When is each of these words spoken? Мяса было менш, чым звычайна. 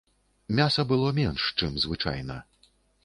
Мяса 0.59 0.85
было 0.93 1.11
менш, 1.19 1.43
чым 1.61 1.77
звычайна. 1.85 2.43